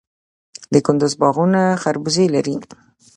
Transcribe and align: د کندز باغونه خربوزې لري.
د 0.73 0.75
کندز 0.87 1.13
باغونه 1.21 1.61
خربوزې 1.81 2.25
لري. 2.35 2.55